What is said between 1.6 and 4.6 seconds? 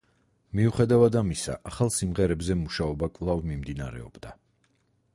ახალ სიმღერებზე მუშაობა კვლავ მიმდინარეობდა.